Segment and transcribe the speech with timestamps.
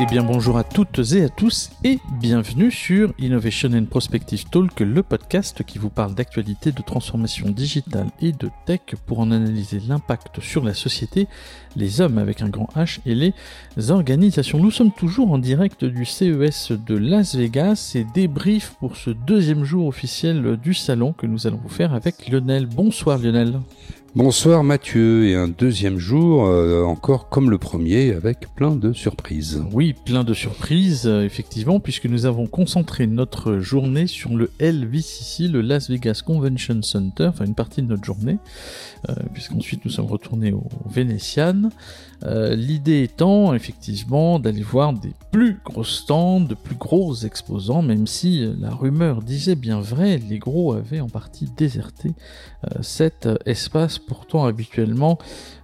[0.00, 4.80] Eh bien bonjour à toutes et à tous et bienvenue sur Innovation and Prospective Talk,
[4.80, 9.78] le podcast qui vous parle d'actualité, de transformation digitale et de tech pour en analyser
[9.86, 11.28] l'impact sur la société,
[11.76, 13.34] les hommes avec un grand H et les
[13.88, 14.58] organisations.
[14.58, 19.62] Nous sommes toujours en direct du CES de Las Vegas et débrief pour ce deuxième
[19.62, 22.66] jour officiel du salon que nous allons vous faire avec Lionel.
[22.66, 23.60] Bonsoir Lionel.
[24.16, 29.64] Bonsoir Mathieu et un deuxième jour euh, encore comme le premier avec plein de surprises.
[29.72, 35.48] Oui, plein de surprises euh, effectivement puisque nous avons concentré notre journée sur le LVCC,
[35.48, 38.38] le Las Vegas Convention Center, enfin une partie de notre journée,
[39.08, 41.70] euh, puisqu'ensuite nous sommes retournés au Vénétian.
[42.26, 48.06] Euh, l'idée étant effectivement d'aller voir des plus gros stands, de plus gros exposants, même
[48.06, 52.12] si la rumeur disait bien vrai, les gros avaient en partie déserté
[52.64, 55.18] euh, cet espace pourtant habituellement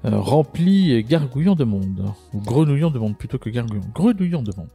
[0.04, 4.68] rempli et gargouillant de monde, ou grenouillant de monde plutôt que gargouillant, grenouillant de monde.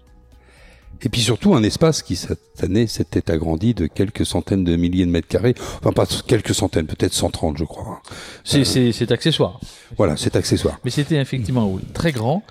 [1.02, 5.06] Et puis surtout un espace qui cette année s'était agrandi de quelques centaines de milliers
[5.06, 8.02] de mètres carrés, enfin pas quelques centaines, peut-être 130 je crois.
[8.44, 9.60] C'est euh, accessoire.
[9.98, 10.80] Voilà, c'est accessoire.
[10.84, 12.44] Mais c'était effectivement oui, très grand,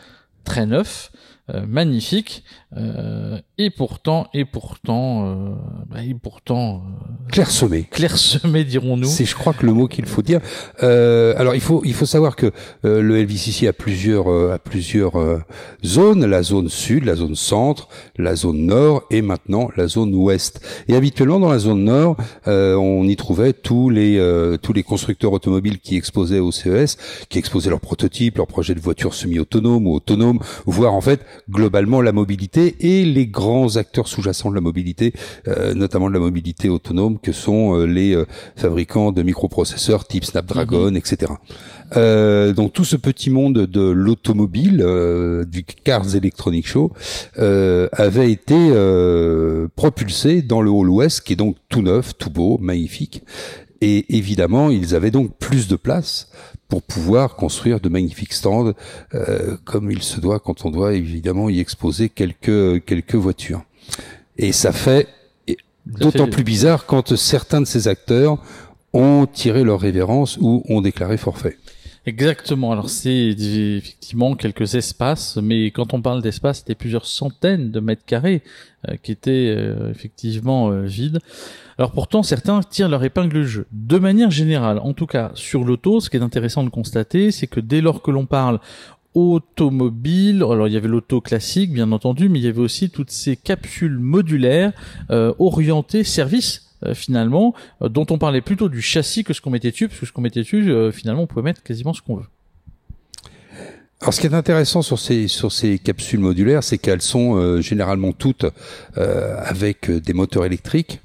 [0.45, 1.11] très neuf,
[1.51, 2.45] euh, magnifique
[2.77, 5.55] euh, et pourtant et pourtant euh,
[5.89, 7.85] bah, et pourtant euh, clairsemé.
[7.85, 9.07] clairsemé dirons-nous.
[9.07, 10.41] C'est je crois que le mot qu'il faut dire.
[10.83, 12.51] Euh, alors il faut il faut savoir que
[12.83, 15.13] le LVCC a plusieurs a plusieurs
[15.85, 16.25] zones.
[16.27, 20.61] La zone sud la zone centre la zone nord et maintenant la zone ouest.
[20.89, 24.19] Et habituellement dans la zone nord on y trouvait tous les
[24.63, 26.97] tous les constructeurs automobiles qui exposaient au CES
[27.29, 32.01] qui exposaient leurs prototypes leurs projets de voitures semi-autonomes ou autonomes voire en fait globalement
[32.01, 35.13] la mobilité et les grands acteurs sous-jacents de la mobilité,
[35.49, 40.25] euh, notamment de la mobilité autonome, que sont euh, les euh, fabricants de microprocesseurs type
[40.25, 40.97] Snapdragon, mhm.
[40.97, 41.33] etc.
[42.57, 44.85] donc tout ce petit monde de l'automobile,
[45.47, 46.93] du Cars Electronic Show,
[47.37, 48.59] avait été
[49.77, 53.23] propulsé dans le Hall West, qui est donc tout neuf, tout beau, magnifique.
[53.81, 56.29] Et évidemment, ils avaient donc plus de place
[56.69, 58.73] pour pouvoir construire de magnifiques stands
[59.15, 63.63] euh, comme il se doit quand on doit évidemment y exposer quelques quelques voitures.
[64.39, 65.09] Et ça fait
[65.87, 68.39] d'autant plus bizarre quand certains de ces acteurs
[68.93, 71.59] ont tiré leur révérence ou ont déclaré forfait.
[72.07, 72.71] Exactement.
[72.71, 78.05] Alors c'est effectivement quelques espaces, mais quand on parle d'espace, c'était plusieurs centaines de mètres
[78.05, 78.43] carrés
[78.89, 81.21] euh, qui étaient euh, effectivement euh, vides.
[81.79, 83.67] Alors pourtant, certains tirent leur épingle du jeu.
[83.73, 87.47] De manière générale, en tout cas sur l'auto, ce qui est intéressant de constater, c'est
[87.47, 88.61] que dès lors que l'on parle
[89.15, 90.37] automobile.
[90.39, 93.37] Alors il y avait l'auto classique, bien entendu, mais il y avait aussi toutes ces
[93.37, 94.73] capsules modulaires
[95.09, 99.71] orientées service euh, finalement, euh, dont on parlait plutôt du châssis que ce qu'on mettait
[99.71, 102.17] dessus, parce que ce qu'on mettait dessus, euh, finalement, on pouvait mettre quasiment ce qu'on
[102.17, 102.27] veut.
[104.01, 108.13] Alors, ce qui est intéressant sur ces sur ces capsules modulaires, c'est qu'elles sont généralement
[108.13, 108.45] toutes
[108.97, 111.01] avec des moteurs électriques.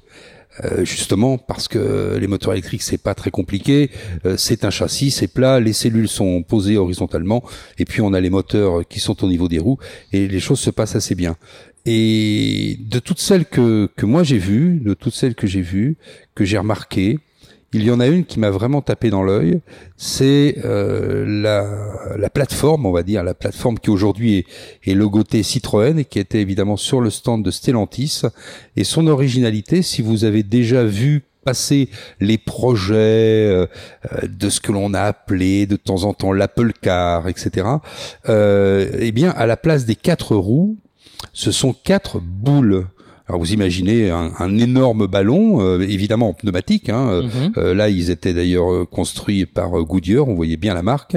[0.82, 3.90] Justement parce que les moteurs électriques c'est pas très compliqué,
[4.36, 7.42] c'est un châssis, c'est plat, les cellules sont posées horizontalement
[7.78, 9.78] et puis on a les moteurs qui sont au niveau des roues
[10.12, 11.36] et les choses se passent assez bien.
[11.86, 15.96] Et de toutes celles que, que moi j'ai vues, de toutes celles que j'ai vues,
[16.34, 17.18] que j'ai remarquées,
[17.72, 19.60] il y en a une qui m'a vraiment tapé dans l'œil,
[19.96, 25.42] c'est euh, la, la, plateforme, on va dire, la plateforme qui aujourd'hui est, est logotée
[25.42, 28.22] Citroën et qui était évidemment sur le stand de Stellantis.
[28.76, 31.88] Et son originalité, si vous avez déjà vu passer
[32.20, 33.66] les projets euh,
[34.22, 37.66] de ce que l'on a appelé de temps en temps l'Apple Car, etc.
[38.28, 40.76] Euh, eh bien, à la place des quatre roues,
[41.32, 42.86] ce sont quatre boules.
[43.30, 46.88] Alors vous imaginez un, énorme ballon, euh, évidemment pneumatique.
[46.88, 47.52] Hein, euh, mhm.
[47.58, 51.16] euh, là, ils étaient d'ailleurs construits par Goodyear, on voyait bien la marque.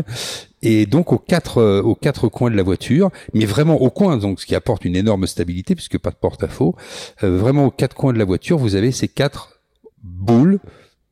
[0.61, 4.39] Et donc aux quatre aux quatre coins de la voiture, mais vraiment au coin, donc
[4.39, 6.75] ce qui apporte une énorme stabilité puisque pas de porte-à-faux.
[7.23, 9.59] vraiment aux quatre coins de la voiture, vous avez ces quatre
[10.03, 10.59] boules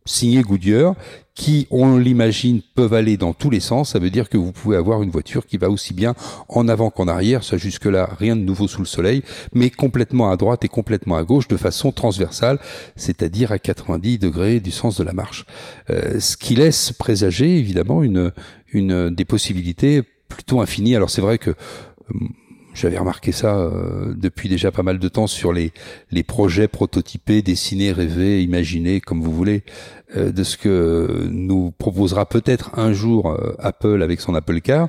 [0.05, 0.95] signées Goodyear
[1.33, 3.91] qui, on l'imagine, peuvent aller dans tous les sens.
[3.91, 6.13] Ça veut dire que vous pouvez avoir une voiture qui va aussi bien
[6.49, 7.43] en avant qu'en arrière.
[7.43, 11.23] Ça, jusque-là, rien de nouveau sous le soleil, mais complètement à droite et complètement à
[11.23, 12.59] gauche de façon transversale,
[12.95, 15.45] c'est-à-dire à 90 degrés du sens de la marche.
[15.89, 18.31] Euh, ce qui laisse présager, évidemment, une,
[18.73, 20.95] une des possibilités plutôt infinies.
[20.95, 21.55] Alors, c'est vrai que
[22.73, 25.71] j'avais remarqué ça euh, depuis déjà pas mal de temps sur les,
[26.11, 29.63] les projets prototypés, dessinés, rêvés, imaginés, comme vous voulez,
[30.15, 34.87] euh, de ce que nous proposera peut-être un jour euh, Apple avec son Apple Car,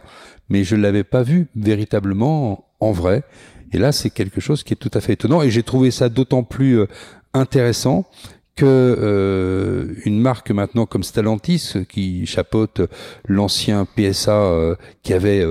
[0.49, 3.25] mais je ne l'avais pas vu véritablement en vrai.
[3.73, 6.08] Et là, c'est quelque chose qui est tout à fait étonnant, et j'ai trouvé ça
[6.08, 6.81] d'autant plus
[7.35, 8.05] intéressant
[8.55, 12.82] que une marque maintenant comme Stellantis qui chapeaute
[13.26, 15.46] l'ancien PSA qui avait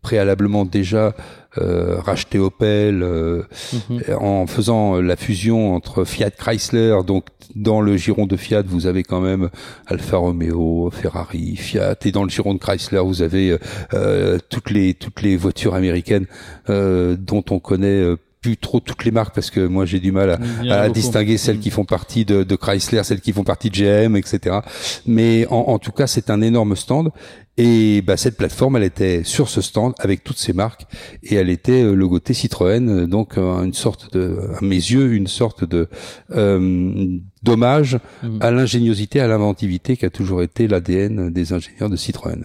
[0.00, 1.12] préalablement déjà euh,
[1.58, 3.42] racheté Opel, euh,
[3.88, 4.02] mhm.
[4.20, 6.96] en faisant la fusion entre Fiat Chrysler.
[7.06, 9.50] Donc dans le giron de Fiat, vous avez quand même
[9.86, 13.56] Alfa Romeo, Ferrari, Fiat, et dans le giron de Chrysler, vous avez
[13.94, 16.26] euh, toutes les toutes les voitures américaines
[16.68, 18.16] dont on connaît
[18.46, 20.38] plus trop toutes les marques parce que moi j'ai du mal
[20.70, 21.72] à, distinguer celles qui mm.
[21.72, 24.58] font partie de, de, Chrysler, celles qui font partie de GM, etc.
[25.04, 27.10] Mais en, en tout cas, c'est un énorme stand
[27.58, 30.86] et bah, cette plateforme, elle était sur ce stand avec toutes ces marques
[31.22, 35.14] et elle était euh, logotée Citroën, euh, donc euh, une sorte de, à mes yeux,
[35.14, 35.88] une sorte de
[36.32, 38.38] euh, dommage mm.
[38.42, 42.44] à l'ingéniosité, à l'inventivité qui a toujours été l'ADN des ingénieurs de Citroën.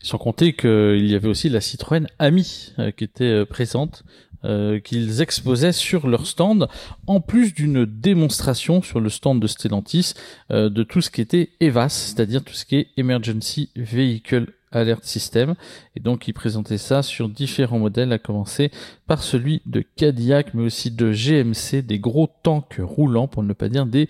[0.00, 4.02] Sans compter qu'il y avait aussi la Citroën Ami qui était présente
[4.44, 6.68] euh, qu'ils exposaient sur leur stand,
[7.06, 10.14] en plus d'une démonstration sur le stand de Stellantis
[10.50, 15.04] euh, de tout ce qui était EVAS, c'est-à-dire tout ce qui est Emergency Vehicle Alert
[15.04, 15.54] System.
[15.96, 18.70] Et donc, il présentait ça sur différents modèles, à commencer
[19.06, 23.68] par celui de Cadillac, mais aussi de GMC, des gros tanks roulants, pour ne pas
[23.68, 24.08] dire des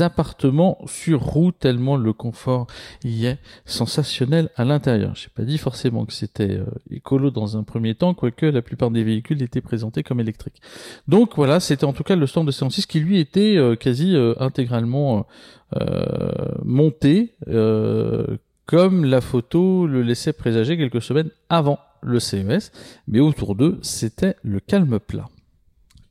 [0.00, 2.66] appartements sur roue, tellement le confort
[3.04, 5.14] y est sensationnel à l'intérieur.
[5.14, 8.90] J'ai pas dit forcément que c'était euh, écolo dans un premier temps, quoique la plupart
[8.90, 10.60] des véhicules étaient présentés comme électriques.
[11.08, 14.14] Donc voilà, c'était en tout cas le stand de 106 qui lui était euh, quasi
[14.14, 15.26] euh, intégralement
[16.64, 17.36] monté
[18.70, 22.70] comme la photo le laissait présager quelques semaines avant le CES,
[23.08, 25.26] mais autour d'eux, c'était le calme plat.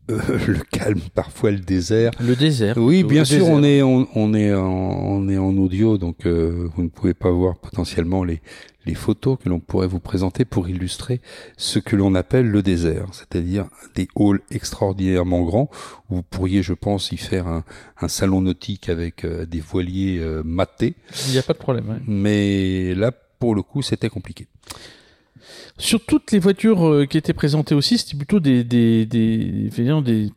[0.10, 2.12] Euh, le calme, parfois le désert.
[2.20, 2.78] Le désert.
[2.78, 6.84] Oui, bien sûr, on est on, est en, on est en audio, donc euh, vous
[6.84, 8.42] ne pouvez pas voir potentiellement les
[8.86, 11.22] les photos que l'on pourrait vous présenter pour illustrer
[11.58, 15.70] ce que l'on appelle le désert, c'est-à-dire des halls extraordinairement grands
[16.10, 17.64] où vous pourriez, je pense, y faire un,
[18.00, 20.96] un salon nautique avec euh, des voiliers matés.
[21.28, 22.00] Il n'y a pas de problème.
[22.08, 24.48] Mais là, pour le coup, c'était compliqué.
[25.80, 30.32] Sur toutes les voitures euh, qui étaient présentées aussi, c'était plutôt des, des, des, des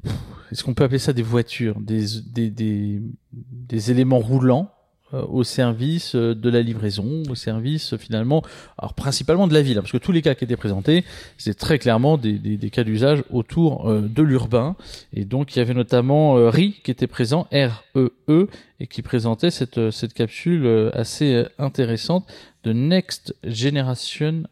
[0.53, 3.03] est-ce qu'on peut appeler ça des voitures, des, des,
[3.33, 4.71] des, éléments roulants
[5.15, 8.43] euh, au service euh, de la livraison, au service finalement,
[8.79, 11.05] alors principalement de la ville, hein, parce que tous les cas qui étaient présentés,
[11.39, 14.77] c'était très clairement des, des, des cas d'usage autour de l'urbain,
[15.13, 18.49] et donc il y avait notamment RI qui était présent, R-E-E, -E,
[18.79, 22.27] et qui présentait cette, cette capsule assez intéressante
[22.63, 24.45] de Next Generation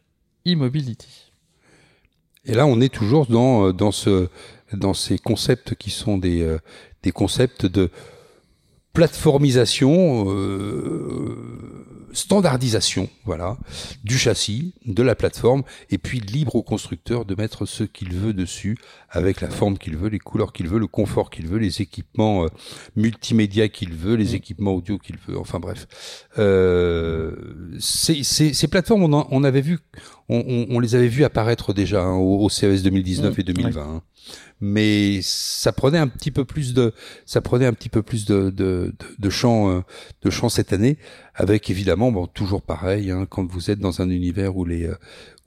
[0.47, 1.31] e-mobility.
[2.45, 4.27] Et là, on est toujours dans, euh, dans, ce,
[4.73, 6.59] dans ces concepts qui sont des, euh,
[7.03, 7.89] des concepts de
[8.93, 13.57] plateformisation, euh, standardisation, voilà,
[14.03, 18.33] du châssis, de la plateforme, et puis libre au constructeur de mettre ce qu'il veut
[18.33, 18.77] dessus,
[19.09, 22.47] avec la forme qu'il veut, les couleurs qu'il veut, le confort qu'il veut, les équipements
[22.95, 25.87] multimédia qu'il veut, les équipements audio qu'il veut, enfin bref.
[26.37, 27.35] Euh,
[27.79, 29.79] ces, ces, ces, plateformes, on, on avait vu,
[30.29, 33.81] on, on, les avait vues apparaître déjà hein, au, CES 2019 et 2020.
[33.81, 34.01] Hein.
[34.61, 36.93] Mais ça prenait un petit peu plus de,
[37.25, 39.81] ça prenait un petit peu plus de de, de, champ euh,
[40.21, 40.97] de champ cette année,
[41.33, 44.95] avec évidemment, bon, toujours pareil, hein, quand vous êtes dans un univers où les euh,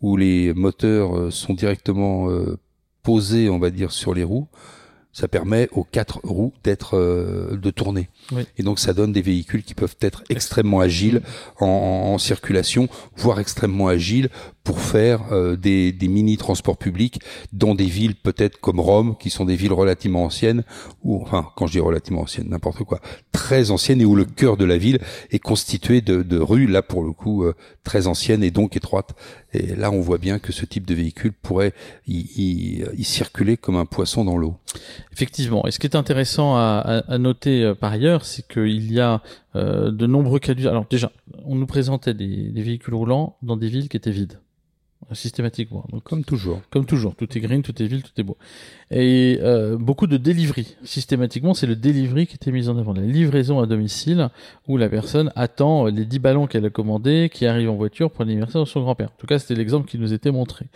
[0.00, 2.28] où les moteurs euh, sont directement
[3.02, 4.48] posés, on va dire, sur les roues
[5.12, 8.08] ça permet aux quatre roues d'être de tourner.
[8.58, 11.22] Et donc ça donne des véhicules qui peuvent être extrêmement agiles
[11.60, 14.28] en, en circulation, voire extrêmement agiles
[14.64, 17.20] pour faire euh, des, des, mini transports publics
[17.52, 20.64] dans des villes peut-être comme Rome, qui sont des villes relativement anciennes,
[21.02, 23.00] ou enfin quand je dis relativement anciennes, n'importe quoi,
[23.32, 26.80] très anciennes et où le cœur de la ville est constitué de, de rues là
[26.80, 27.54] pour le coup euh,
[27.84, 29.14] très anciennes et donc étroites.
[29.52, 31.74] Et là on voit bien que ce type de véhicule pourrait
[32.06, 34.56] y, y, y circuler comme un poisson dans l'eau.
[35.12, 35.66] Effectivement.
[35.66, 39.20] Et ce qui est intéressant à, à, noter euh, par ailleurs, c'est qu'il y a
[39.54, 40.72] de nombreux cas d'usage.
[40.72, 41.12] Alors déjà,
[41.44, 44.40] on nous présentait des, des véhicules roulants dans des villes qui étaient vides
[45.12, 45.84] systématiquement.
[45.90, 46.60] Donc, comme toujours.
[46.70, 47.14] Comme toujours.
[47.14, 48.36] Tout est green, tout est ville, tout est beau.
[48.90, 50.76] Et euh, beaucoup de delivery.
[50.84, 52.92] Systématiquement, c'est le delivery qui était mis en avant.
[52.92, 54.28] La livraison à domicile
[54.68, 58.24] où la personne attend les 10 ballons qu'elle a commandés qui arrivent en voiture pour
[58.24, 59.08] l'anniversaire de son grand-père.
[59.08, 60.66] En tout cas, c'était l'exemple qui nous était montré.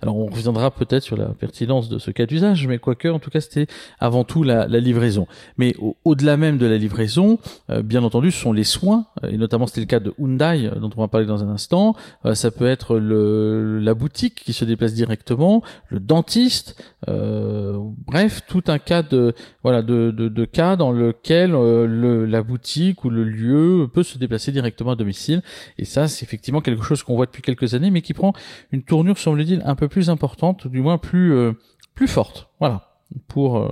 [0.00, 3.30] Alors, on reviendra peut-être sur la pertinence de ce cas d'usage, mais quoique, en tout
[3.30, 3.66] cas, c'était
[4.00, 5.26] avant tout la, la livraison.
[5.58, 5.74] Mais
[6.04, 7.38] au-delà même de la livraison,
[7.70, 10.78] euh, bien entendu, ce sont les soins, et notamment c'était le cas de Hyundai, euh,
[10.78, 11.94] dont on va parler dans un instant.
[12.24, 18.42] Euh, ça peut être le la boutique qui se déplace directement, le dentiste, euh, bref,
[18.46, 23.10] tout un cas de voilà de, de, cas dans lequel euh, le, la boutique ou
[23.10, 25.42] le lieu peut se déplacer directement à domicile.
[25.78, 28.32] Et ça, c'est effectivement quelque chose qu'on voit depuis quelques années, mais qui prend
[28.70, 31.52] une tournure, semble-t-il, un peu plus importante, du moins plus euh,
[31.94, 32.48] plus forte.
[32.58, 32.88] Voilà
[33.28, 33.70] pour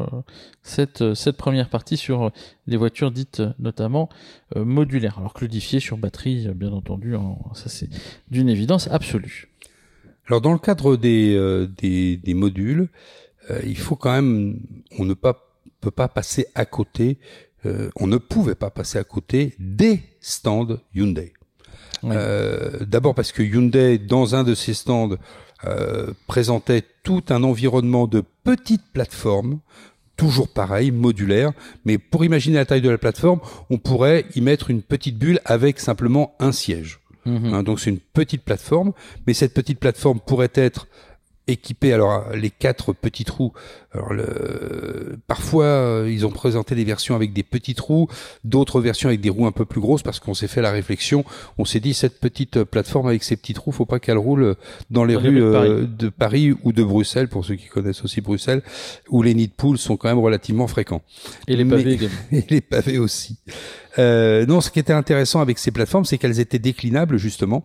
[0.62, 2.30] cette, cette première partie sur
[2.66, 4.11] les voitures dites notamment
[4.54, 5.19] modulaires.
[5.19, 7.14] Alors claudifiées sur batterie, bien entendu,
[7.54, 7.88] ça c'est
[8.30, 9.50] d'une évidence absolue.
[10.31, 12.89] Alors dans le cadre des, euh, des, des, modules,
[13.51, 14.61] euh, il faut quand même,
[14.97, 17.19] on ne pas, peut pas passer à côté,
[17.67, 21.33] euh, on ne pouvait pas passer à côté des stands Hyundai.
[22.05, 25.17] D'abord parce que Hyundai, dans un de ses stands,
[26.29, 29.59] présentait tout un environnement de petites plateformes
[30.17, 31.53] toujours pareil, modulaire,
[31.85, 35.41] mais pour imaginer la taille de la plateforme, on pourrait y mettre une petite bulle
[35.45, 37.01] avec simplement un siège.
[37.27, 37.55] Mhm.
[37.55, 38.93] Hein, donc c'est une petite plateforme,
[39.27, 40.87] mais cette petite plateforme pourrait être
[41.50, 41.92] équipée.
[41.92, 43.52] Alors les quatre petits trous.
[43.92, 48.09] Alors le, parfois euh, ils ont présenté des versions avec des petits trous,
[48.45, 51.25] d'autres versions avec des roues un peu plus grosses parce qu'on s'est fait la réflexion.
[51.59, 54.54] On s'est dit cette petite plateforme avec ces petits trous, faut pas qu'elle roule
[54.90, 56.54] dans les rues euh, de Paris.
[56.62, 58.62] ou de Bruxelles pour ceux qui connaissent aussi Bruxelles,
[59.09, 61.02] où les nids de poules sont quand même relativement fréquents.
[61.49, 61.99] Et les pavés
[62.33, 63.38] Et les pavés aussi.
[63.99, 67.64] Euh, non, ce qui était intéressant avec ces plateformes, c'est qu'elles étaient déclinables justement.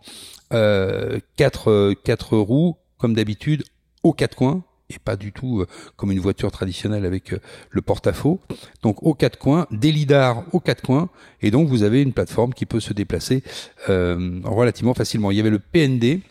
[0.54, 3.64] Euh, quatre, quatre roues, comme d'habitude,
[4.06, 7.40] aux quatre coins, et pas du tout euh, comme une voiture traditionnelle avec euh,
[7.72, 8.40] le porte-à-faux.
[8.84, 11.10] Donc aux quatre coins, des lidars aux quatre coins,
[11.42, 13.44] et donc vous avez une plateforme qui peut se déplacer
[13.90, 15.32] euh, relativement facilement.
[15.32, 16.22] Il y avait le PND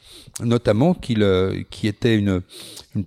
[0.40, 1.16] notamment qui,
[1.84, 2.42] était une,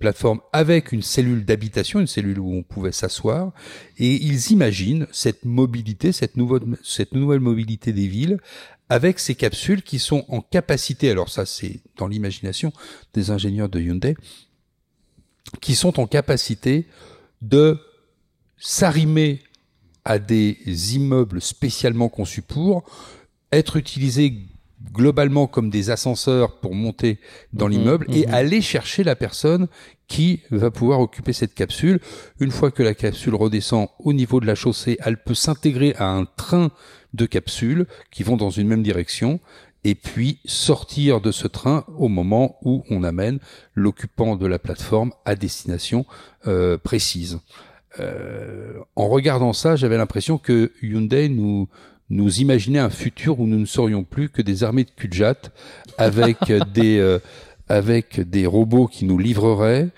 [0.00, 3.52] plateforme avec une cellule d'habitation, une cellule où on pouvait s'asseoir,
[3.98, 8.38] et ils imaginent cette mobilité, nouvelle, cette nouvelle mobilité des villes
[8.88, 12.72] avec ces capsules qui sont en capacité, alors ça c'est dans l'imagination
[13.12, 14.14] des ingénieurs de Hyundai,
[15.60, 16.86] qui sont en capacité
[17.42, 17.78] de
[18.56, 19.42] s'arrimer
[20.04, 20.56] à des
[20.94, 22.84] immeubles spécialement conçus pour
[23.52, 24.48] être utilisés
[24.92, 27.18] globalement comme des ascenseurs pour monter
[27.52, 28.34] dans mhm, l'immeuble et mhm.
[28.34, 29.68] aller chercher la personne
[30.06, 32.00] qui va pouvoir occuper cette capsule.
[32.40, 36.08] Une fois que la capsule redescend au niveau de la chaussée, elle peut s'intégrer à
[36.08, 36.70] un train
[37.14, 39.40] de capsules qui vont dans une même direction
[39.84, 43.38] et puis sortir de ce train au moment où on amène
[43.74, 46.04] l'occupant de la plateforme à destination
[46.46, 47.40] euh, précise.
[48.00, 51.68] Euh, en regardant ça, j'avais l'impression que Hyundai nous
[52.10, 55.36] nous imaginait un futur où nous ne serions plus que des armées de Kujat
[55.98, 56.38] avec
[56.74, 57.18] des euh,
[57.68, 59.88] avec des robots qui nous livreraient.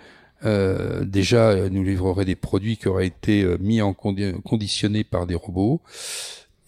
[0.44, 5.80] Euh, déjà, nous livreraient des produits qui auraient été mis en conditionnés par des robots.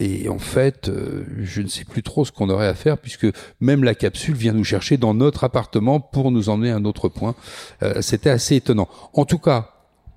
[0.02, 3.28] Et en fait, euh, je ne sais plus trop ce qu'on aurait à faire puisque
[3.60, 7.08] même la capsule vient nous chercher dans notre appartement pour nous emmener à un autre
[7.08, 7.36] point.
[7.84, 8.88] Euh, c'était assez étonnant.
[9.12, 9.70] En tout cas,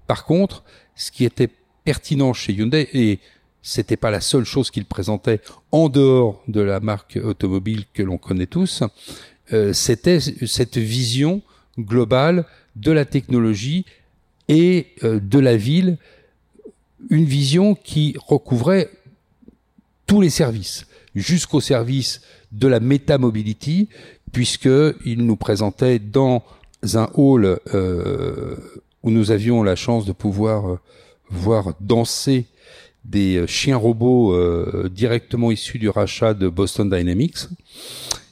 [0.08, 0.64] par contre,
[0.96, 1.52] ce qui était
[1.84, 3.20] pertinent chez Hyundai et
[3.62, 5.40] c'était pas la seule chose qu'il présentait
[5.72, 8.82] en dehors de la marque automobile que l'on connaît tous,
[9.54, 11.44] euh, c'était cette vision
[11.78, 13.86] globale de la technologie
[14.48, 15.98] et de la ville,
[17.10, 18.90] une vision qui recouvrait
[20.06, 20.86] tous les services,
[21.16, 22.22] jusqu'au service
[22.52, 23.90] de la métamobility,
[24.32, 26.44] puisqu'il nous présentait dans
[26.94, 28.56] un hall euh,
[29.04, 30.80] où nous avions la chance de pouvoir euh,
[31.30, 32.46] voir danser
[33.04, 34.36] des euh, chiens robots
[34.90, 37.48] directement issus du rachat de Boston Dynamics,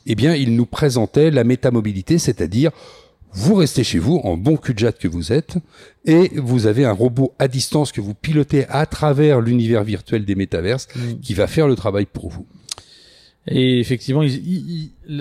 [0.06, 2.72] eh bien, il nous présentait la métamobilité, c'est-à-dire
[3.34, 5.58] vous restez chez vous, en bon cul de que vous êtes,
[6.06, 10.36] et vous avez un robot à distance que vous pilotez à travers l'univers virtuel des
[10.36, 11.20] métaverses mm.
[11.22, 12.46] qui va faire le travail pour vous.
[13.48, 14.24] Et effectivement,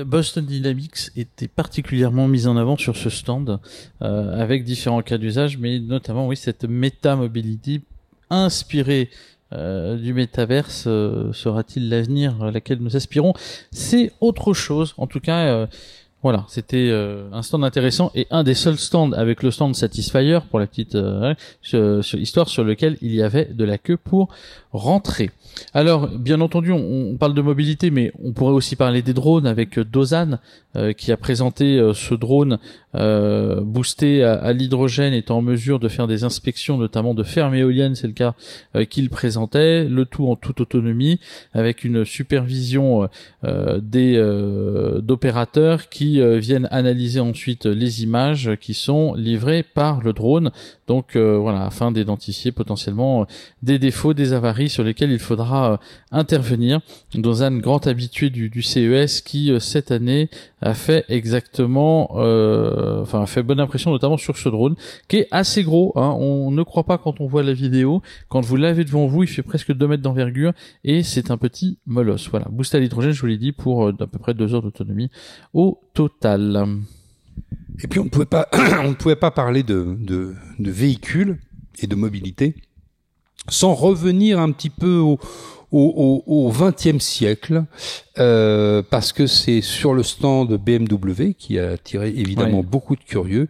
[0.07, 3.59] Boston Dynamics était particulièrement mis en avant sur ce stand,
[4.00, 7.83] euh, avec différents cas d'usage, mais notamment oui cette méta mobility
[8.31, 9.11] inspirée
[9.52, 13.35] euh, du métaverse euh, sera-t-il l'avenir à laquelle nous aspirons?
[13.73, 14.95] C'est autre chose.
[14.99, 15.69] En tout cas,
[16.23, 20.38] voilà, c'était euh, un stand intéressant et un des seuls stands avec le stand Satisfyer
[20.49, 21.35] pour la petite euh,
[22.14, 24.29] histoire sur lequel il y avait de la queue pour
[24.73, 25.31] rentrer.
[25.75, 29.79] Alors, bien entendu, on, parle de mobilité, mais on pourrait aussi parler des drones avec
[29.79, 30.38] Dozan,
[30.75, 32.59] euh, qui a présenté euh, ce drone
[32.95, 37.95] euh, boosté à, l'hydrogène, étant en mesure de faire des inspections, notamment de fermes éoliennes,
[37.95, 38.35] c'est le cas
[38.88, 41.21] qu'il présentait, le tout en toute autonomie,
[41.52, 43.09] avec une supervision
[43.43, 44.17] des
[45.02, 50.50] d'opérateurs qui viennent analyser ensuite les images qui sont livrées par le drone.
[50.93, 53.27] Donc voilà, afin d'identifier potentiellement
[53.63, 55.77] des défauts, des avaries sur lesquels il faudra euh,
[56.11, 56.81] intervenir.
[57.15, 60.29] Dans un grand habitué du, du CES qui euh, cette année
[60.61, 64.77] a fait exactement, euh, enfin a fait bonne impression notamment sur ce drone
[65.09, 65.93] qui est assez gros.
[65.97, 66.15] Hein.
[66.19, 68.03] On ne croit pas quand on voit la vidéo.
[68.29, 70.53] Quand vous l'avez devant vous, il fait presque 2 mètres d'envergure
[70.85, 72.29] et c'est un petit molosse.
[72.31, 75.11] Voilà, boost à l'hydrogène, je vous l'ai dit, pour à peu près 2 heures d'autonomie
[75.55, 76.67] au total.
[77.83, 78.49] Et puis on ne pouvait pas,
[78.83, 81.38] on ne pouvait pas parler de, de, de véhicules
[81.81, 82.55] et de mobilité
[83.49, 85.19] sans revenir un petit peu au,
[85.73, 87.64] au XXe siècle,
[88.19, 93.02] euh, parce que c'est sur le stand de BMW qui a attiré évidemment beaucoup de
[93.02, 93.49] curieux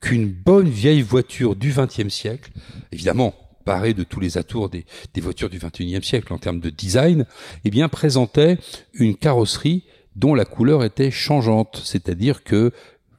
[0.00, 2.50] qu'une bonne vieille voiture du XXe siècle,
[2.92, 6.70] évidemment parée de tous les atours des, des voitures du XXIe siècle en termes de
[6.70, 7.26] design,
[7.64, 8.58] eh bien présentait
[8.92, 9.84] une carrosserie
[10.16, 12.72] dont la couleur était changeante, c'est-à-dire que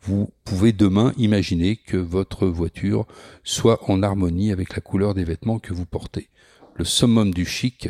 [0.03, 3.05] vous pouvez demain imaginer que votre voiture
[3.43, 6.29] soit en harmonie avec la couleur des vêtements que vous portez.
[6.75, 7.89] Le summum du chic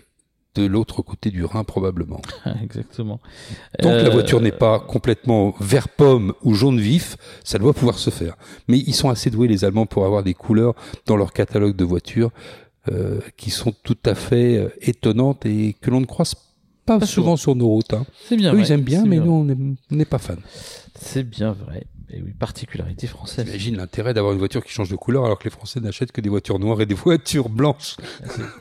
[0.55, 2.21] de l'autre côté du Rhin probablement.
[2.63, 3.19] Exactement.
[3.81, 8.11] Donc la voiture n'est pas complètement vert pomme ou jaune vif, ça doit pouvoir se
[8.11, 8.35] faire.
[8.67, 10.75] Mais ils sont assez doués les Allemands pour avoir des couleurs
[11.07, 12.29] dans leur catalogue de voitures
[12.91, 16.35] euh, qui sont tout à fait euh, étonnantes et que l'on ne croise
[16.85, 17.93] pas, souvent, sur nos routes.
[17.93, 18.05] Hein.
[18.27, 18.51] C'est bien.
[18.51, 18.67] Eux, vrai.
[18.67, 20.35] ils aiment bien, mais nous, on n'est pas fans.
[20.95, 21.85] C'est bien vrai.
[22.15, 23.47] Et oui, particularité française.
[23.47, 26.21] Imagine l'intérêt d'avoir une voiture qui change de couleur alors que les Français n'achètent que
[26.21, 27.97] des voitures noires et des voitures blanches.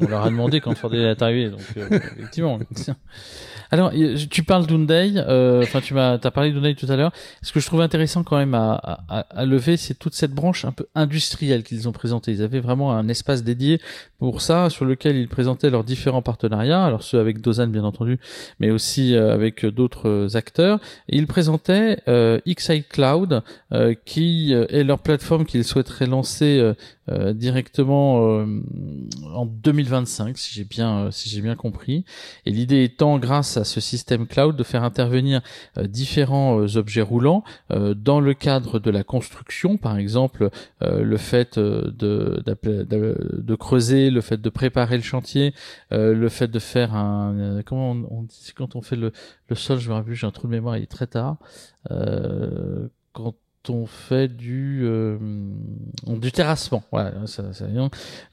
[0.01, 2.59] On leur a demandé quand Ford est arrivé, donc euh, effectivement.
[3.71, 3.93] Alors,
[4.31, 7.13] tu parles d'Hyundai, euh, enfin tu m'as as parlé d'Hyundai tout à l'heure.
[7.43, 8.75] Ce que je trouve intéressant quand même à,
[9.09, 12.33] à, à lever, c'est toute cette branche un peu industrielle qu'ils ont présentée.
[12.33, 13.81] Ils avaient vraiment un espace dédié
[14.19, 18.19] pour ça, sur lequel ils présentaient leurs différents partenariats, alors ceux avec Dozan bien entendu,
[18.61, 20.79] mais aussi euh, avec d'autres acteurs.
[21.09, 23.42] Et ils présentaient euh, XI Cloud,
[23.73, 26.75] euh, qui est leur plateforme qu'ils souhaiteraient lancer
[27.11, 28.47] euh, directement euh,
[29.35, 32.05] en 2025 si j'ai bien euh, si bien compris.
[32.47, 35.43] Et l'idée étant grâce à ce système cloud de faire intervenir
[35.81, 39.79] différents objets roulants dans le cadre de la construction.
[39.79, 42.45] Par exemple le fait de,
[43.59, 45.55] creuser le fait de préparer le chantier
[45.91, 49.13] le fait de faire un comment on, on dit quand on fait le,
[49.49, 51.39] le sol je me rappelle j'ai un trou de mémoire il est très tard
[53.13, 53.37] quand
[53.69, 55.19] on fait du euh,
[56.07, 56.83] du terrassement.
[56.93, 57.67] Voilà, ça, ça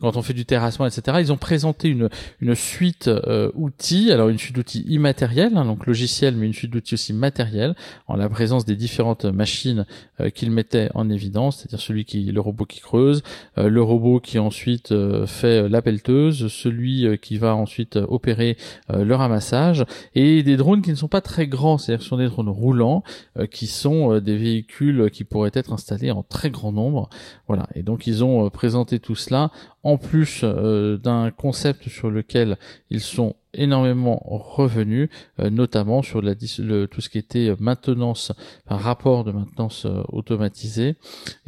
[0.01, 1.17] Quand on fait du terrassement, etc.
[1.19, 2.09] Ils ont présenté une
[2.39, 4.11] une suite euh, outils.
[4.11, 7.75] Alors une suite d'outils immatériels, hein, donc logiciels, mais une suite d'outils aussi matériels,
[8.07, 9.85] en la présence des différentes machines
[10.19, 13.23] euh, qu'ils mettaient en évidence, c'est-à-dire celui qui le robot qui creuse,
[13.57, 18.57] euh, le robot qui ensuite euh, fait la pelleteuse, celui euh, qui va ensuite opérer
[18.89, 22.27] le ramassage, et des drones qui ne sont pas très grands, c'est-à-dire ce sont des
[22.27, 23.03] drones roulants,
[23.51, 27.09] qui sont des véhicules qui pourraient être installés en très grand nombre.
[27.47, 27.67] Voilà.
[27.75, 29.51] Et donc ils ont euh, présenté tout cela
[29.83, 32.57] en plus euh, d'un concept sur lequel
[32.89, 38.31] ils sont énormément revenus, euh, notamment sur la, le, tout ce qui était maintenance,
[38.67, 40.95] un rapport de maintenance euh, automatisé,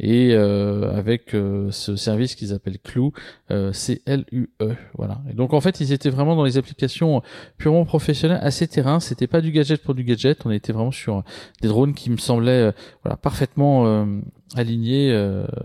[0.00, 3.12] et euh, avec euh, ce service qu'ils appellent Clou,
[3.72, 5.20] C-L-U-E, voilà.
[5.34, 7.22] Donc en fait, ils étaient vraiment dans les applications
[7.58, 8.98] purement professionnelles, assez terrain.
[8.98, 10.44] C'était pas du gadget pour du gadget.
[10.46, 11.22] On était vraiment sur
[11.60, 14.06] des drones qui me semblaient voilà parfaitement
[14.54, 15.12] alignés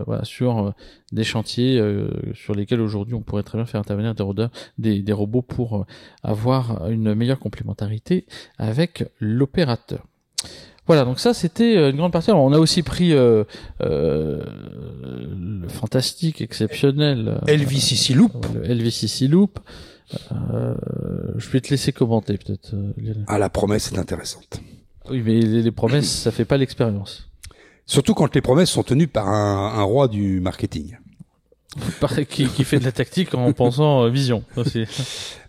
[0.06, 0.74] voilà, sur
[1.12, 5.00] des chantiers euh, sur lesquels aujourd'hui on pourrait très bien faire intervenir des, rodeurs, des,
[5.00, 5.84] des robots pour euh,
[6.22, 8.26] avoir une meilleure complémentarité
[8.58, 10.04] avec l'opérateur.
[10.86, 12.30] Voilà, donc ça c'était une grande partie.
[12.30, 13.44] Alors, on a aussi pris euh,
[13.82, 14.42] euh,
[15.02, 18.46] le fantastique, exceptionnel LVCC Loop.
[18.54, 19.60] Le LVCC Loop.
[20.32, 20.74] Euh,
[21.36, 22.74] je vais te laisser commenter peut-être.
[23.26, 24.62] Ah, la promesse est intéressante.
[25.10, 27.27] Oui, mais les, les promesses, ça fait pas l'expérience.
[27.88, 30.96] Surtout quand les promesses sont tenues par un, un roi du marketing.
[32.28, 34.84] qui, qui, fait de la tactique en pensant euh, vision aussi.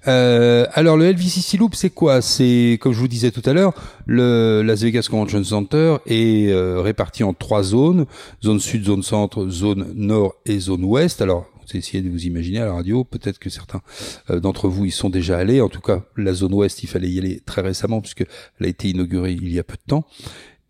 [0.08, 2.21] Euh, alors le LVCC Loop, c'est quoi?
[2.21, 3.73] C'est comme je vous disais tout à l'heure,
[4.06, 8.06] le Las Vegas Convention Center est euh, réparti en trois zones
[8.41, 11.21] zone sud, zone centre, zone nord et zone ouest.
[11.21, 13.82] Alors vous essayez de vous imaginer à la radio, peut-être que certains
[14.30, 15.60] euh, d'entre vous y sont déjà allés.
[15.60, 18.69] En tout cas, la zone ouest, il fallait y aller très récemment puisque elle a
[18.69, 20.06] été inaugurée il y a peu de temps.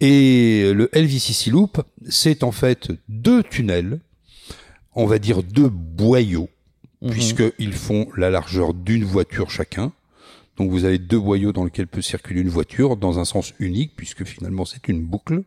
[0.01, 3.99] Et le LVCC Loop, c'est en fait deux tunnels
[4.95, 6.49] on va dire deux boyaux,
[7.01, 7.09] mmh.
[7.09, 9.93] puisqu'ils font la largeur d'une voiture chacun.
[10.57, 13.93] Donc vous avez deux boyaux dans lesquels peut circuler une voiture dans un sens unique,
[13.95, 15.43] puisque finalement c'est une boucle.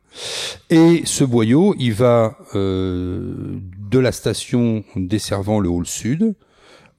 [0.70, 3.58] Et ce boyau, il va euh,
[3.90, 6.34] de la station desservant le hall sud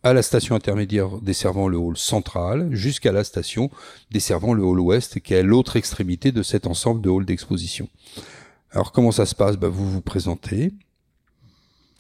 [0.04, 3.72] à la station intermédiaire desservant le hall central, jusqu'à la station
[4.12, 7.88] desservant le hall ouest, qui est l'autre extrémité de cet ensemble de halls d'exposition.
[8.72, 9.56] Alors comment ça se passe?
[9.56, 10.74] Bah, Vous vous présentez,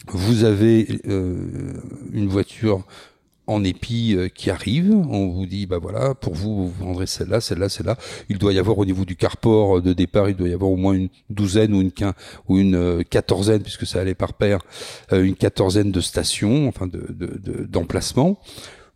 [0.08, 1.74] vous avez euh,
[2.12, 2.84] une voiture
[3.48, 7.42] en épi euh, qui arrive, on vous dit bah voilà, pour vous vous vendrez celle-là,
[7.42, 7.98] celle-là, celle-là.
[8.30, 10.78] Il doit y avoir au niveau du carport de départ, il doit y avoir au
[10.78, 12.14] moins une douzaine ou une quin,
[12.48, 14.60] ou une euh, quatorzaine puisque ça allait par paire,
[15.12, 17.04] euh, une quatorzaine de stations, enfin de
[17.70, 18.30] d'emplacements.
[18.30, 18.38] De,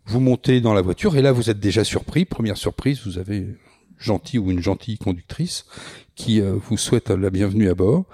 [0.08, 2.24] vous montez dans la voiture et là vous êtes déjà surpris.
[2.24, 3.48] Première surprise, vous avez
[3.98, 5.66] gentil ou une gentille conductrice
[6.16, 8.06] qui euh, vous souhaite la bienvenue à bord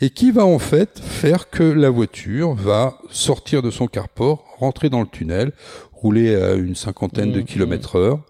[0.00, 4.90] et qui va en fait faire que la voiture va sortir de son carport, rentrer
[4.90, 5.52] dans le tunnel,
[5.92, 8.20] rouler à une cinquantaine de Mmh, kilomètres heure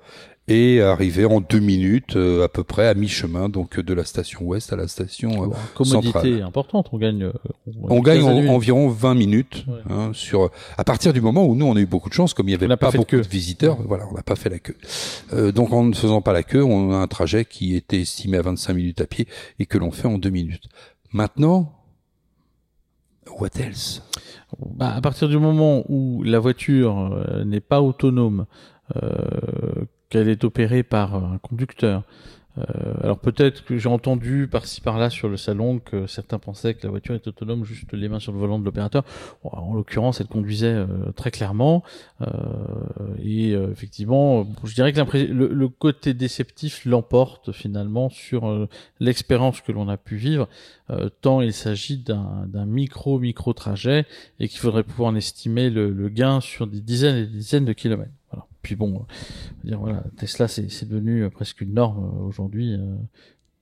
[0.51, 4.41] et arriver en deux minutes euh, à peu près à mi-chemin donc de la station
[4.45, 6.43] ouest à la station euh, commodité centrale.
[6.43, 7.25] importante, on gagne.
[7.25, 7.33] euh,
[7.83, 9.81] On gagne en- environ 20 minutes Ouais.
[9.91, 12.49] hein, sur à partir du moment où nous on a eu beaucoup de chance comme
[12.49, 14.49] il y avait pas pas, fait de beaucoup de, visiteurs voilà on n'a pas fait
[14.49, 14.77] la queue
[15.35, 18.39] Euh, donc en ne faisant pas la queue on a un trajet qui était estimé
[18.39, 20.65] à 25 minutes à pied et que l'on fait en deux minutes
[21.13, 21.75] maintenant
[23.39, 24.03] what else?
[24.59, 28.47] Bah, à partir du moment où la voiture euh, n'est pas autonome,
[28.97, 32.03] euh, qu'elle est opérée par un conducteur,
[33.03, 36.91] alors peut-être que j'ai entendu par-ci par-là sur le salon que certains pensaient que la
[36.91, 39.05] voiture est autonome juste les mains sur le volant de l'opérateur.
[39.45, 41.83] En l'occurrence, elle conduisait euh, très clairement
[42.21, 42.27] euh,
[43.23, 48.69] et euh, effectivement, je dirais que le, côté déceptif l'emporte finalement sur euh,
[49.01, 50.49] l'expérience que l'on a pu vivre,
[50.91, 54.07] euh, tant il s'agit d'un micro micro trajet
[54.41, 57.73] et qu'il faudrait pouvoir en estimer le gain sur des dizaines et des dizaines de
[57.73, 58.18] kilomètres.
[58.31, 58.47] Voilà.
[58.63, 59.03] Puis bon, euh,
[59.65, 62.77] dire, voilà, Tesla c'est devenu euh, presque une norme euh, aujourd'hui.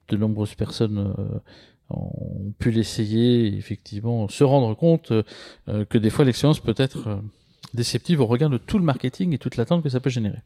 [0.09, 1.13] de nombreuses personnes
[1.89, 5.11] ont pu l'essayer effectivement se rendre compte
[5.67, 7.21] que des fois l'expérience peut être
[7.73, 10.39] déceptive au regard de tout le marketing et toute l'attente que ça peut générer.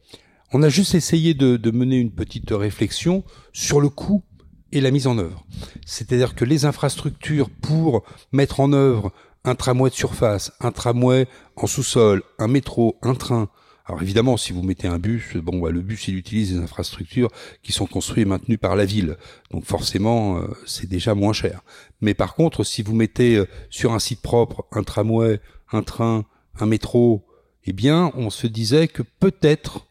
[0.51, 4.23] On a juste essayé de, de mener une petite réflexion sur le coût
[4.71, 5.45] et la mise en œuvre.
[5.85, 9.11] C'est-à-dire que les infrastructures pour mettre en œuvre
[9.43, 13.49] un tramway de surface, un tramway en sous-sol, un métro, un train.
[13.91, 17.29] Alors évidemment, si vous mettez un bus, bon, bah, le bus il utilise des infrastructures
[17.61, 19.17] qui sont construites et maintenues par la ville,
[19.51, 21.59] donc forcément euh, c'est déjà moins cher.
[21.99, 25.41] Mais par contre, si vous mettez euh, sur un site propre un tramway,
[25.73, 26.23] un train,
[26.57, 27.25] un métro,
[27.65, 29.87] eh bien, on se disait que peut-être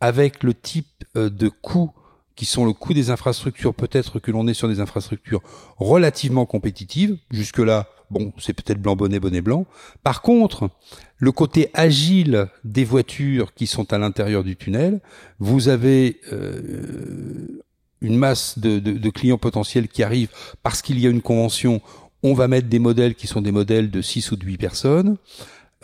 [0.00, 1.92] avec le type euh, de coûts
[2.36, 5.42] qui sont le coût des infrastructures, peut-être que l'on est sur des infrastructures
[5.76, 7.18] relativement compétitives.
[7.30, 9.66] Jusque-là, bon, c'est peut-être blanc bonnet, bonnet blanc.
[10.02, 10.70] Par contre,
[11.18, 15.00] le côté agile des voitures qui sont à l'intérieur du tunnel,
[15.38, 17.62] vous avez euh,
[18.00, 20.30] une masse de, clients potentiels qui arrivent
[20.62, 21.80] parce qu'il y a une convention.
[22.22, 25.16] On va mettre des modèles qui sont des modèles de 6 ou de 8 personnes.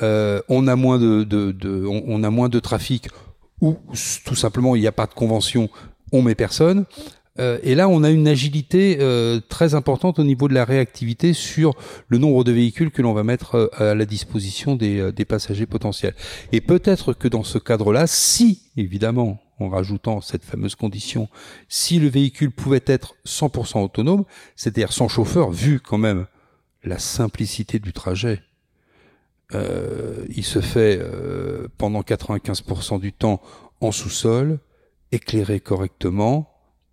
[0.03, 3.09] Euh, on a moins de, on, a moins de trafic
[3.61, 3.77] ou
[4.25, 5.69] tout simplement il n'y a pas de convention,
[6.13, 6.87] on met personne.
[7.41, 11.33] Euh, et là, on a une agilité euh, très importante au niveau de la réactivité
[11.33, 11.75] sur
[12.09, 15.25] le nombre de véhicules que l'on va mettre euh, à la disposition des, euh, des
[15.25, 16.15] passagers potentiels.
[16.53, 21.29] Et peut-être que dans ce cadre-là, si, évidemment, en rajoutant cette fameuse condition,
[21.69, 24.25] si le véhicule pouvait être 100% autonome,
[24.57, 26.27] c'est-à-dire sans chauffeur, vu quand même
[26.83, 28.43] la simplicité du trajet,
[29.55, 33.43] euh, il se fait euh, pendant 95% du temps
[33.81, 34.61] en sous-sol,
[35.13, 36.50] éclairé correctement,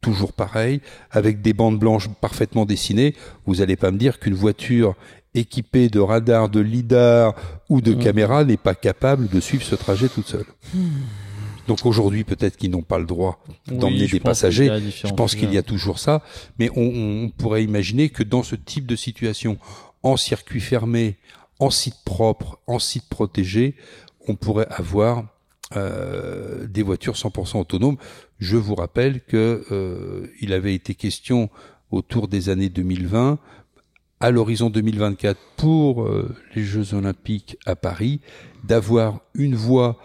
[0.07, 0.79] toujours pareil,
[1.11, 3.13] avec des bandes blanches parfaitement dessinées.
[3.45, 4.95] Vous allez pas me dire qu'une voiture
[5.35, 7.35] équipée de radars, de lidar
[7.69, 8.03] ou de Mhm.
[8.03, 10.45] caméras n'est pas capable de suivre ce trajet toute seule.
[11.67, 14.71] Donc aujourd'hui, peut-être qu'ils n'ont pas le droit d'emmener Oui, des passagers.
[15.03, 16.21] Je pense qu'il y a toujours ça,
[16.57, 19.57] mais on, on pourrait imaginer que dans ce type de situation,
[20.03, 21.17] en circuit fermé,
[21.59, 23.75] en site propre, en site protégé,
[24.29, 25.25] on pourrait avoir
[25.75, 27.97] des voitures 100% autonomes.
[28.39, 31.49] Je vous rappelle que euh, il avait été question
[31.91, 33.39] autour des années 2020,
[34.19, 38.21] à l'horizon 2024 pour euh, les Jeux Olympiques à Paris,
[38.63, 39.97] d'avoir une voie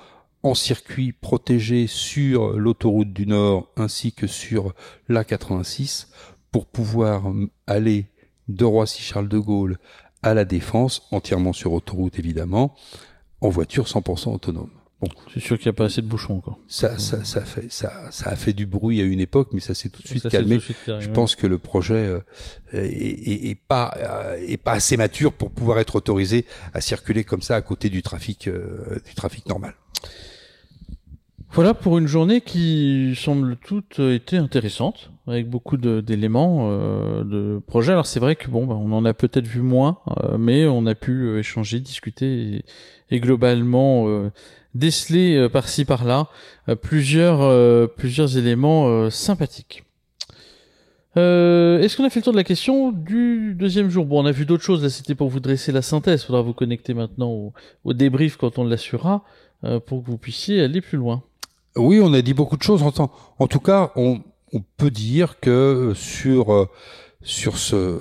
[0.42, 4.74] en circuit protégé sur l'autoroute du Nord ainsi que sur
[5.08, 6.08] l'A86
[6.50, 8.06] pour pouvoir mm, aller
[8.48, 9.78] de Roissy-Charles de Gaulle
[10.22, 12.74] à la Défense, entièrement sur autoroute évidemment,
[13.40, 14.70] en voiture 100% autonome.
[15.02, 16.58] Bon, C'est sûr qu'il n'y a pas assez de bouchons encore.
[16.68, 19.74] ça, ça, ça, fait, ça, ça a fait du bruit à une époque, mais ça
[19.74, 20.54] s'est tout de suite Ça, calmé.
[20.56, 22.20] de suite Je pense que le projet euh,
[22.72, 27.24] est, est- est pas euh, est pas assez mature pour pouvoir être autorisé à circuler
[27.24, 29.74] comme ça à côté du trafic euh, du trafic normal.
[31.54, 37.60] Voilà pour une journée qui semble toute été intéressante, avec beaucoup de- d'éléments euh, de
[37.66, 37.92] projets.
[37.92, 39.98] Alors c'est vrai que bon, bah, on en a peut-être vu moins,
[40.38, 42.64] mais on a pu échanger, discuter et,
[43.10, 44.30] et globalement
[44.74, 46.28] déceler euh, par-ci par-là
[46.68, 49.84] euh, plusieurs euh, plusieurs éléments sympathiques.
[51.14, 54.06] Est-ce qu'on a fait le tour de la question du deuxième jour?
[54.06, 54.82] Bon, on a vu d'autres choses.
[54.82, 56.24] Là, c'était pour vous dresser la synthèse.
[56.24, 57.52] Faudra vous connecter maintenant
[57.84, 59.22] au, débrief quand on l'assurera
[59.60, 61.22] pour que vous puissiez aller plus loin.
[61.76, 62.82] Oui, on a dit beaucoup de choses.
[62.82, 64.22] En, tout cas, on,
[64.78, 66.70] peut dire que sur
[67.20, 67.98] sur ce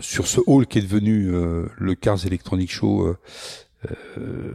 [0.00, 1.30] sur ce hall qui est devenu
[1.76, 3.16] le Cars Electronic Show,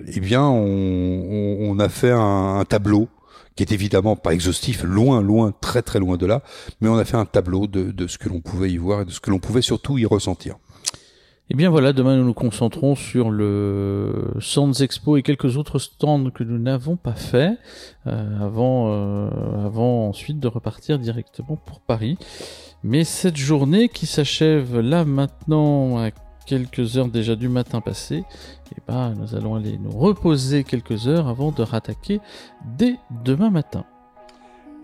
[0.08, 3.10] eh bien, on, a fait un, tableau
[3.56, 6.42] qui est évidemment pas exhaustif, loin, loin, très, très loin de là,
[6.82, 9.12] mais on a fait un tableau de, ce que l'on pouvait y voir et de
[9.12, 10.56] ce que l'on pouvait surtout y ressentir.
[11.52, 16.30] Et bien voilà, demain nous nous concentrons sur le Sands Expo et quelques autres stands
[16.30, 17.58] que nous n'avons pas fait
[18.06, 22.20] euh, avant, euh, avant ensuite de repartir directement pour Paris.
[22.84, 26.12] Mais cette journée qui s'achève là maintenant à
[26.50, 28.24] quelques heures déjà du matin passé,
[28.72, 32.22] eh ben, nous allons aller nous reposer quelques heures avant de rattaquer
[32.76, 33.86] dès demain matin.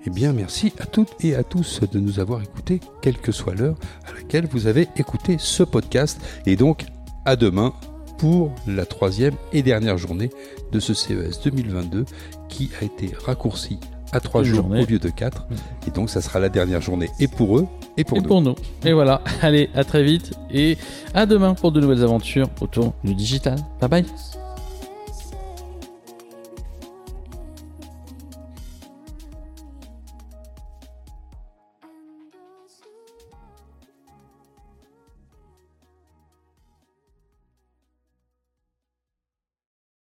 [0.06, 3.56] Eh bien, merci à toutes et à tous de nous avoir écoutés, quelle que soit
[3.56, 6.22] l'heure à laquelle vous avez écouté ce podcast.
[6.46, 6.86] Et donc,
[7.26, 7.74] à demain
[8.20, 10.30] pour la troisième et dernière journée
[10.72, 12.06] de ce CES 2022
[12.48, 13.80] qui a été raccourci
[14.16, 15.46] à trois jours au lieu de quatre.
[15.88, 18.28] Et donc, ça sera la dernière journée et pour eux et pour et nous.
[18.28, 18.56] pour nous.
[18.86, 20.78] Et voilà, allez, à très vite et
[21.14, 23.58] à demain pour de nouvelles aventures autour du digital.
[23.82, 24.06] Bye bye.